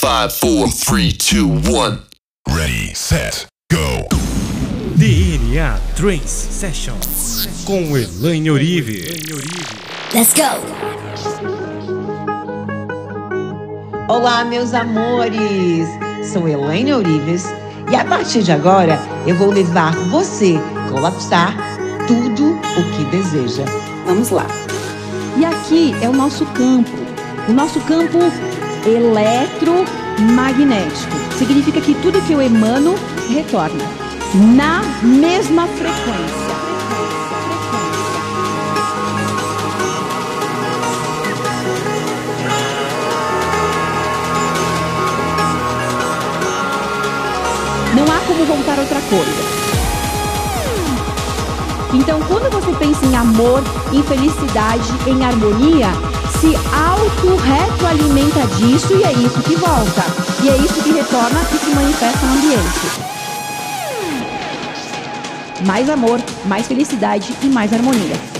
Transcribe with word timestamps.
Five, 0.00 0.32
four, 0.32 0.68
three, 0.68 1.10
two, 1.10 1.48
one. 1.48 2.02
Ready, 2.48 2.94
set, 2.94 3.48
go. 3.68 4.06
DNA 4.94 5.76
Trance 5.96 6.30
Session 6.30 6.94
com 7.64 7.96
Elaine 7.96 8.48
Orive. 8.48 9.02
Let's 10.14 10.34
go! 10.34 10.62
Olá, 14.08 14.44
meus 14.44 14.72
amores! 14.72 15.88
Sou 16.32 16.46
Elaine 16.46 16.92
Ourives 16.92 17.46
e 17.90 17.96
a 17.96 18.04
partir 18.04 18.44
de 18.44 18.52
agora 18.52 19.00
eu 19.26 19.34
vou 19.34 19.50
levar 19.50 19.96
você 20.10 20.60
a 20.76 20.90
colapsar 20.92 21.56
tudo 22.06 22.52
o 22.52 22.96
que 22.96 23.04
deseja. 23.10 23.64
Vamos 24.06 24.30
lá! 24.30 24.46
E 25.36 25.44
aqui 25.44 25.92
é 26.00 26.08
o 26.08 26.12
nosso 26.12 26.46
campo, 26.46 26.96
o 27.48 27.52
nosso 27.52 27.80
campo 27.80 28.18
eletromagnético. 28.86 31.16
Significa 31.36 31.80
que 31.80 31.94
tudo 31.96 32.24
que 32.26 32.32
eu 32.32 32.42
emano 32.42 32.94
retorna 33.28 33.84
na 34.34 34.82
mesma 35.02 35.66
frequência. 35.66 36.48
Não 47.94 48.04
há 48.04 48.18
como 48.26 48.44
voltar 48.44 48.78
outra 48.78 49.00
coisa. 49.02 49.58
Então, 51.94 52.20
quando 52.28 52.50
você 52.52 52.70
pensa 52.74 53.06
em 53.06 53.16
amor, 53.16 53.62
em 53.92 54.02
felicidade, 54.02 54.92
em 55.06 55.24
harmonia, 55.24 55.88
se 56.40 56.54
auto-retroalimenta 56.72 58.46
disso 58.56 58.96
e 58.96 59.02
é 59.02 59.12
isso 59.12 59.42
que 59.42 59.56
volta. 59.56 60.02
E 60.42 60.48
é 60.48 60.56
isso 60.56 60.80
que 60.82 60.92
retorna 60.92 61.40
e 61.52 61.58
se 61.58 61.70
manifesta 61.74 62.26
no 62.26 62.34
ambiente. 62.34 63.08
Mais 65.66 65.90
amor, 65.90 66.20
mais 66.44 66.68
felicidade 66.68 67.34
e 67.42 67.46
mais 67.46 67.72
harmonia. 67.72 68.37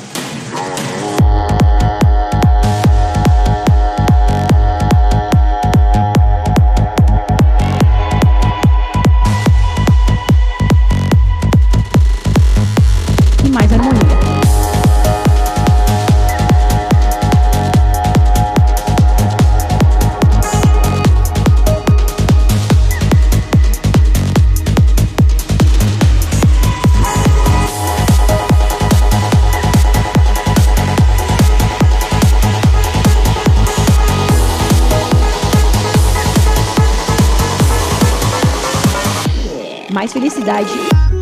Felicidade. 40.28 41.17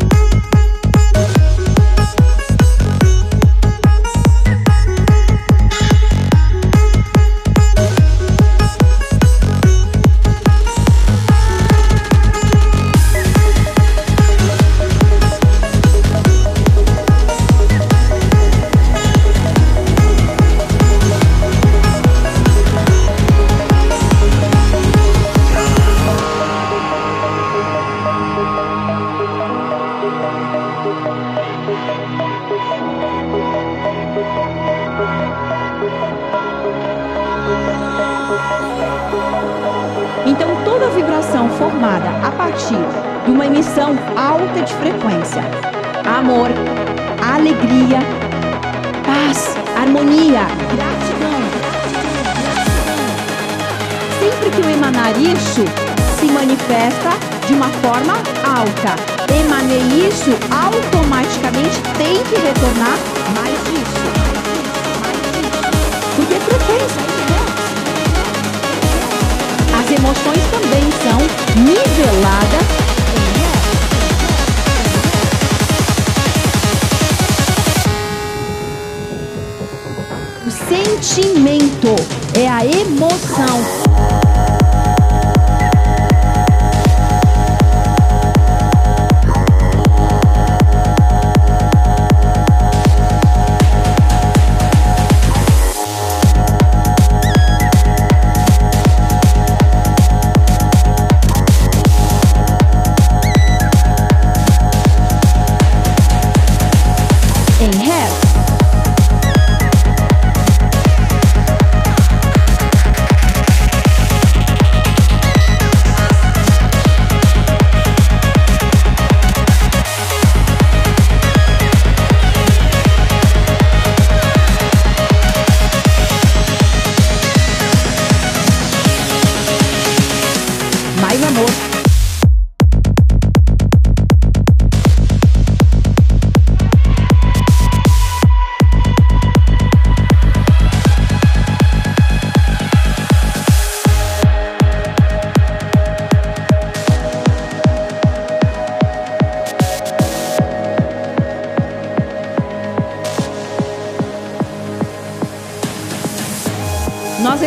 Então, 40.25 40.49
toda 40.65 40.89
vibração 40.89 41.49
formada 41.51 42.09
a 42.25 42.31
partir 42.31 42.83
de 43.25 43.31
uma 43.31 43.45
emissão 43.45 43.95
alta 44.15 44.61
de 44.61 44.73
frequência, 44.73 45.41
amor, 46.05 46.49
alegria, 47.21 47.99
paz, 49.05 49.55
harmonia, 49.79 50.47
gratidão. 50.75 51.39
Sempre 54.19 54.49
que 54.51 54.61
eu 54.61 54.69
emanar 54.69 55.11
isso, 55.17 55.63
se 56.19 56.25
manifesta 56.27 57.09
de 57.47 57.53
uma 57.53 57.67
forma 57.67 58.13
alta. 58.43 58.95
Emanei 59.33 60.07
isso, 60.07 60.31
automaticamente 60.51 61.81
tem 61.97 62.23
que 62.23 62.35
retornar 62.35 62.97
mais 63.35 63.57
disso. 63.65 64.07
Porque 66.15 66.33
é 66.33 66.39
frequência, 66.39 67.26
emoções 70.07 70.45
também 70.51 70.89
são 71.03 71.17
niveladas 71.63 72.66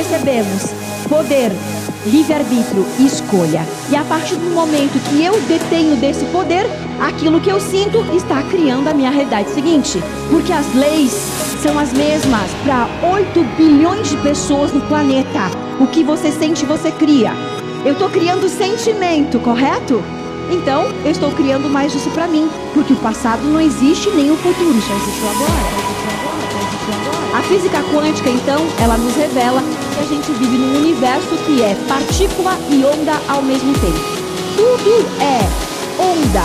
recebemos 0.00 0.72
poder, 1.08 1.52
livre-arbítrio 2.06 2.86
e 2.98 3.06
escolha. 3.06 3.66
E 3.90 3.96
a 3.96 4.02
partir 4.04 4.36
do 4.36 4.50
momento 4.54 4.98
que 5.10 5.22
eu 5.22 5.38
detenho 5.42 5.96
desse 5.96 6.24
poder, 6.26 6.64
aquilo 6.98 7.40
que 7.40 7.50
eu 7.50 7.60
sinto 7.60 7.98
está 8.16 8.42
criando 8.44 8.88
a 8.88 8.94
minha 8.94 9.10
realidade 9.10 9.50
seguinte. 9.50 10.02
Porque 10.30 10.52
as 10.52 10.74
leis 10.74 11.12
são 11.62 11.78
as 11.78 11.92
mesmas 11.92 12.50
para 12.64 12.88
8 13.14 13.44
bilhões 13.58 14.08
de 14.08 14.16
pessoas 14.18 14.72
no 14.72 14.80
planeta. 14.82 15.50
O 15.78 15.86
que 15.86 16.02
você 16.02 16.30
sente, 16.30 16.64
você 16.64 16.90
cria. 16.90 17.32
Eu 17.84 17.92
estou 17.92 18.08
criando 18.08 18.48
sentimento, 18.48 19.38
correto? 19.40 20.02
Então, 20.50 20.86
eu 21.04 21.10
estou 21.10 21.30
criando 21.30 21.70
mais 21.70 21.92
disso 21.92 22.10
para 22.10 22.26
mim, 22.26 22.50
porque 22.74 22.92
o 22.92 22.96
passado 22.96 23.42
não 23.44 23.60
existe 23.60 24.10
nem 24.10 24.30
o 24.32 24.36
futuro, 24.36 24.80
só 24.82 24.94
existe 24.94 25.22
agora. 25.22 25.90
A 27.38 27.42
física 27.42 27.80
quântica, 27.84 28.28
então, 28.28 28.58
ela 28.82 28.98
nos 28.98 29.14
revela 29.14 29.62
que 29.62 30.00
a 30.00 30.04
gente 30.04 30.32
vive 30.32 30.58
num 30.58 30.78
universo 30.78 31.36
que 31.46 31.62
é 31.62 31.76
partícula 31.86 32.58
e 32.68 32.84
onda 32.84 33.12
ao 33.28 33.42
mesmo 33.42 33.72
tempo. 33.74 34.00
Tudo 34.56 35.06
é 35.22 35.48
onda, 36.02 36.42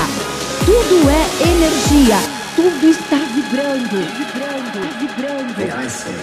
tudo 0.66 1.10
é 1.10 1.26
energia, 1.50 2.18
tudo 2.56 2.88
está 2.88 3.18
vibrando, 3.34 3.98
vibrando, 4.18 5.00
vibrando. 5.00 5.58
May 5.58 5.86
I 5.86 5.90
say 5.90 6.14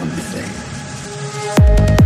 one 0.00 0.10
thing? 0.32 2.03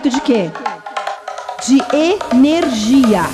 Feito 0.00 0.10
de 0.10 0.20
quê? 0.20 0.50
De 1.66 1.82
energia. 2.32 3.24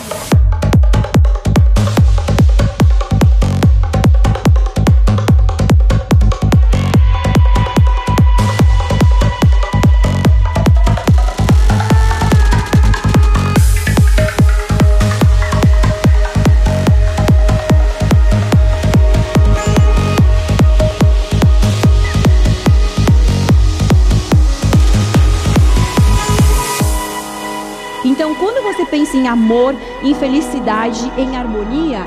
Amor, 29.34 29.74
em 30.02 30.14
felicidade, 30.14 31.10
em 31.18 31.36
harmonia, 31.36 32.04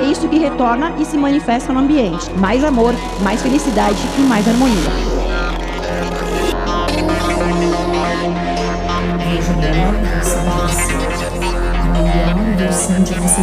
é 0.00 0.04
isso 0.04 0.28
que 0.28 0.38
retorna 0.38 0.94
e 0.98 1.04
se 1.04 1.18
manifesta 1.18 1.72
no 1.72 1.80
ambiente. 1.80 2.30
Mais 2.38 2.64
amor, 2.64 2.94
mais 3.20 3.42
felicidade 3.42 3.98
e 4.16 4.20
mais 4.22 4.46
harmonia. 4.46 4.76
De 9.32 9.44
você, 9.44 9.90
a 11.80 11.84
melhor 11.92 12.54
versão 12.56 13.02
de 13.02 13.14
você 13.14 13.42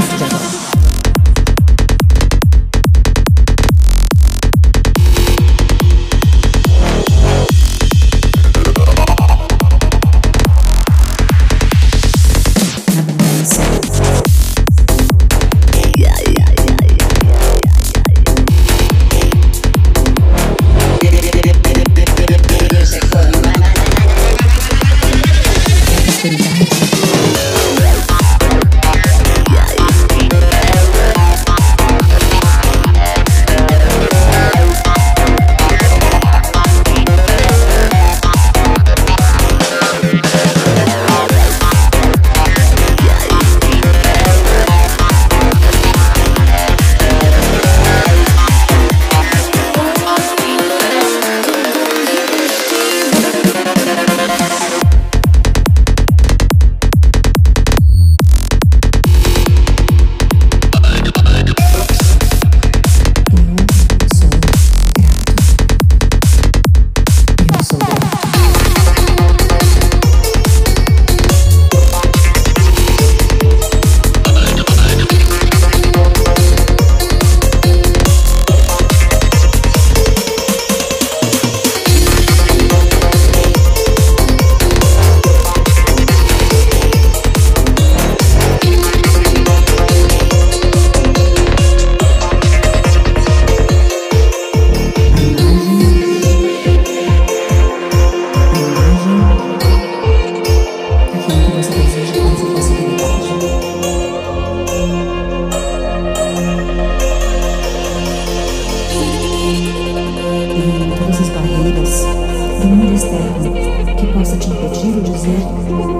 que 113.97 114.07
possa 114.13 114.37
te 114.37 114.49
impedir 114.49 114.95
ou 114.95 115.01
dizer 115.01 115.39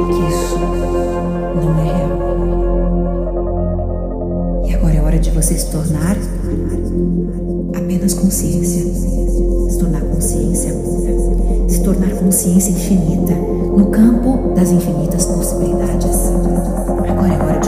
que 0.07 0.21
isso 0.29 0.57
não 1.55 1.79
é 1.79 1.83
real. 1.83 2.11
E 4.65 4.73
agora 4.73 4.95
é 4.95 5.01
hora 5.01 5.19
de 5.19 5.31
você 5.31 5.57
se 5.57 5.71
tornar 5.71 6.15
apenas 7.75 8.13
consciência. 8.13 8.83
Se 9.69 9.79
tornar 9.79 10.01
consciência 10.01 10.73
pura. 10.73 11.69
Se 11.69 11.83
tornar 11.83 12.11
consciência 12.11 12.71
infinita 12.71 13.33
no 13.33 13.87
campo 13.87 14.53
das 14.55 14.71
infinitas 14.71 15.25
possibilidades. 15.25 16.31
Agora 16.87 17.33
é 17.33 17.37
hora 17.43 17.60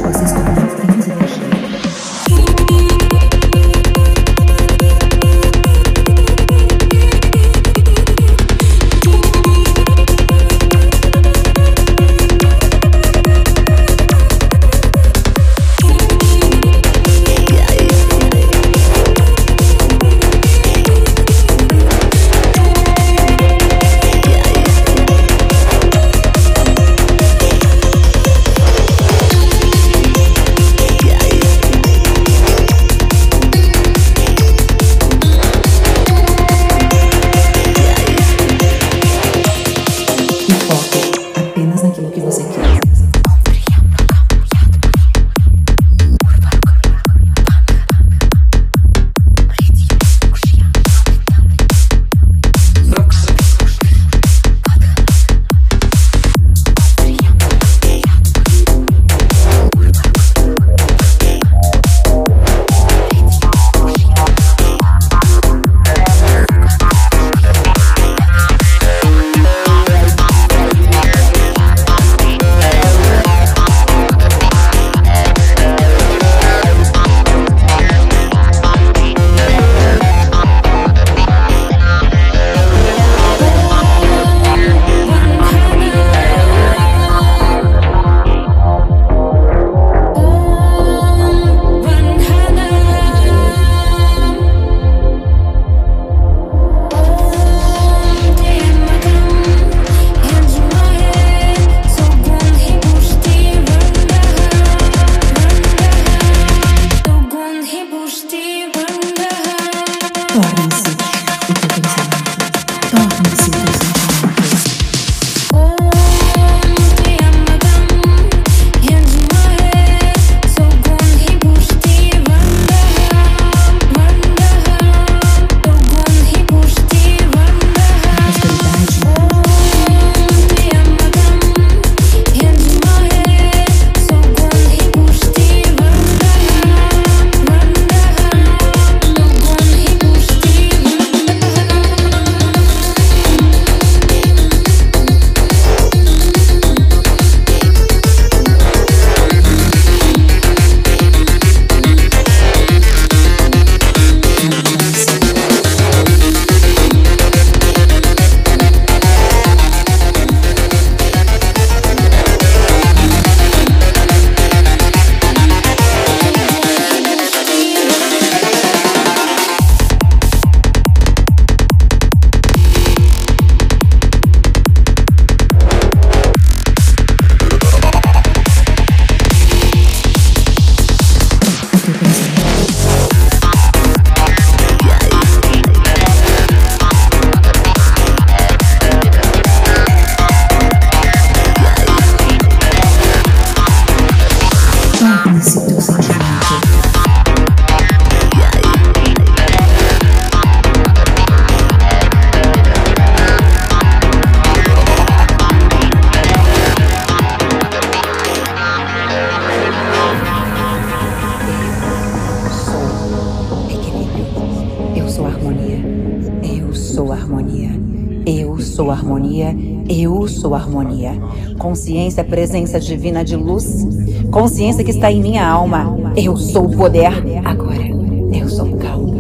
consciência, 221.58 222.24
presença 222.24 222.80
divina 222.80 223.24
de 223.24 223.36
luz, 223.36 223.88
consciência 224.32 224.84
que 224.84 224.92
está 224.92 225.12
em 225.12 225.22
minha 225.22 225.48
alma. 225.48 226.14
Eu 226.16 226.36
sou 226.36 226.66
o 226.66 226.78
poder. 226.78 227.12
Agora, 227.44 227.88
eu 228.32 228.50
sou 228.50 228.68
calma. 228.78 229.14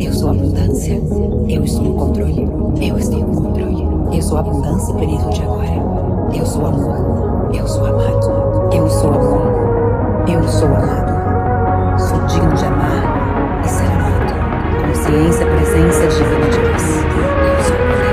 Eu 0.00 0.12
sou 0.12 0.30
abundância. 0.30 1.00
Eu 1.48 1.64
estou 1.64 1.82
no 1.82 1.94
controle. 1.94 2.48
Eu 2.80 2.98
estou 2.98 3.18
no 3.20 3.42
controle. 3.42 3.86
Eu 4.16 4.22
sou 4.22 4.38
abundância 4.38 4.92
e 4.92 4.96
plenitude 4.96 5.42
agora. 5.42 5.70
Eu 6.34 6.46
sou 6.46 6.66
amor. 6.66 7.50
Eu 7.52 7.66
sou 7.66 7.84
amado. 7.84 8.70
Eu 8.72 8.88
sou 8.88 9.12
amor. 9.12 10.26
Eu 10.28 10.48
sou 10.48 10.68
amado. 10.68 11.98
Sou 11.98 12.18
digno 12.26 12.54
de 12.54 12.64
amar 12.64 13.62
e 13.64 13.68
ser 13.68 13.84
amado. 13.84 14.34
Consciência, 14.88 15.46
presença 15.46 16.06
divina 16.06 16.48
de 16.50 16.58
luz. 16.58 18.09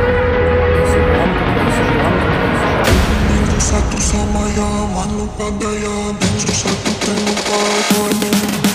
tu 3.58 3.66
sa, 3.66 3.82
tu 3.90 3.98
sa 3.98 4.22
moja, 4.34 4.70
manu 4.94 5.26
padaya, 5.34 6.14
benzu 6.20 6.54
sa, 6.54 6.70
tu 6.86 6.92
tenu 7.02 7.34
padaya. 7.50 8.67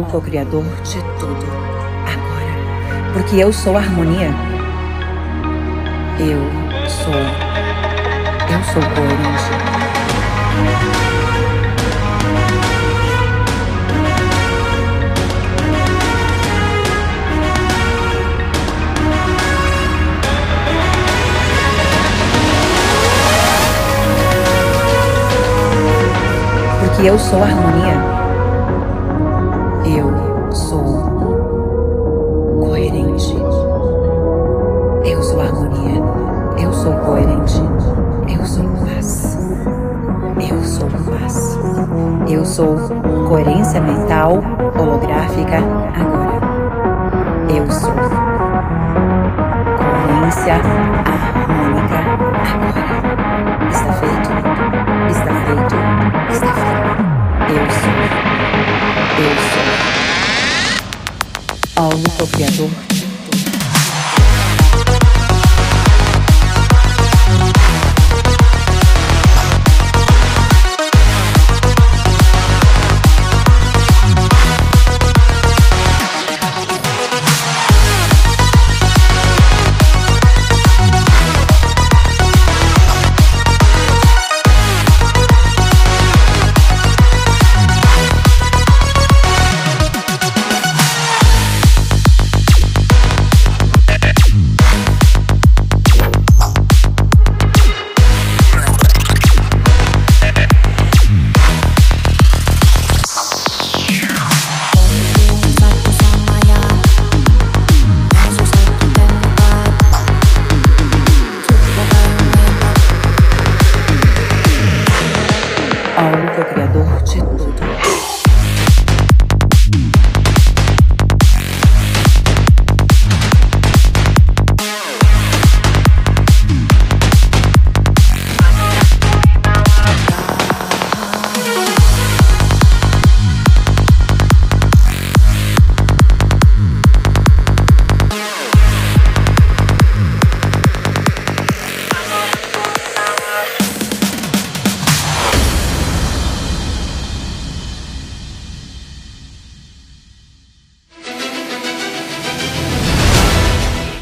Olo, 0.00 0.06
co-criador 0.06 0.64
de 0.82 1.02
tudo. 1.18 1.46
Agora. 2.06 3.12
Porque 3.12 3.36
eu 3.36 3.52
sou 3.52 3.76
harmonia. 3.76 4.30
Eu 6.18 6.40
sou. 6.88 7.14
Eu 7.14 8.64
sou 8.64 8.82
coerente. 8.94 9.60
Eu 27.02 27.18
sou 27.18 27.42
harmonia. 27.42 28.19
Coerência 43.30 43.80
mental 43.80 44.42
holográfica 44.76 45.58
agora. 45.94 46.40
Eu 47.48 47.70
sou 47.70 47.94
coerência 49.78 50.54
harmônica 51.06 51.98
agora. 52.50 52.82
Está 53.70 53.92
feito. 53.92 54.30
Está 55.10 55.32
feito. 55.46 55.76
Está 56.28 56.52
feito. 56.54 56.80
Eu 57.54 57.70
sou. 57.70 57.94
Eu 59.22 59.34
sou. 59.52 59.68
Algo 61.84 62.08
co-criador 62.18 62.70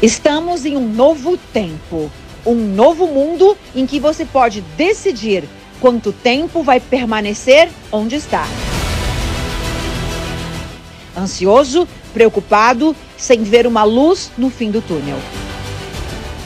Estamos 0.09 0.65
em 0.65 0.75
um 0.75 0.89
novo 0.91 1.37
tempo, 1.37 2.11
um 2.43 2.55
novo 2.55 3.05
mundo 3.05 3.55
em 3.75 3.85
que 3.85 3.99
você 3.99 4.25
pode 4.25 4.59
decidir 4.75 5.43
quanto 5.79 6.11
tempo 6.11 6.63
vai 6.63 6.79
permanecer 6.79 7.69
onde 7.91 8.15
está. 8.15 8.43
Ansioso, 11.15 11.87
preocupado, 12.11 12.95
sem 13.15 13.43
ver 13.43 13.67
uma 13.67 13.83
luz 13.83 14.31
no 14.35 14.49
fim 14.49 14.71
do 14.71 14.81
túnel. 14.81 15.19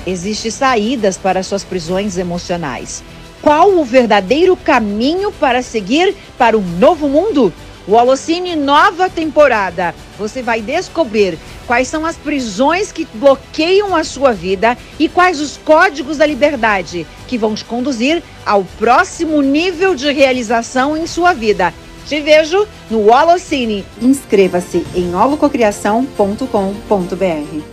Existem 0.06 0.52
saídas 0.52 1.18
para 1.18 1.42
suas 1.42 1.64
prisões 1.64 2.18
emocionais. 2.18 3.02
Qual 3.42 3.72
o 3.78 3.86
verdadeiro 3.86 4.58
caminho 4.58 5.32
para 5.32 5.62
seguir 5.62 6.14
para 6.38 6.58
um 6.58 6.78
novo 6.80 7.08
mundo? 7.08 7.54
O 7.88 7.94
Holocine 7.94 8.58
nova 8.58 9.10
temporada. 9.10 9.96
Você 10.20 10.42
vai 10.42 10.62
descobrir 10.62 11.40
quais 11.68 11.88
são 11.88 12.06
as 12.06 12.16
prisões 12.16 12.92
que 12.92 13.08
bloqueiam 13.14 13.96
a 13.96 14.04
sua 14.04 14.34
vida 14.34 14.78
e 15.00 15.10
quais 15.10 15.42
os 15.42 15.58
códigos 15.58 16.18
da 16.18 16.26
liberdade 16.26 17.08
que 17.28 17.38
vão 17.38 17.56
te 17.56 17.66
conduzir 17.66 18.22
ao 18.46 18.64
próximo 18.78 19.42
nível 19.42 19.96
de 19.96 20.12
realização 20.12 20.96
em 20.96 21.08
sua 21.08 21.34
vida. 21.34 21.74
Te 22.08 22.22
vejo 22.22 22.68
no 22.90 23.12
Holocine. 23.12 23.86
Inscreva-se 24.02 24.86
em 24.94 25.16
holococriação.com.br. 25.16 27.64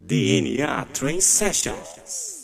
DNA 0.00 0.86
Train 0.92 1.20
Sessions. 1.20 2.35